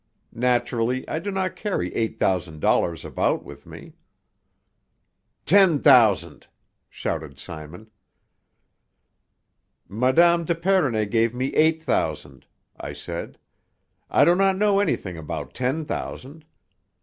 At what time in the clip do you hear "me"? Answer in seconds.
3.67-3.93, 11.35-11.53